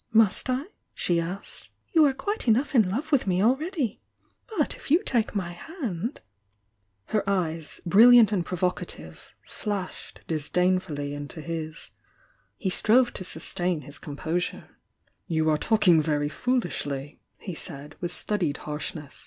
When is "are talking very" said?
15.51-16.29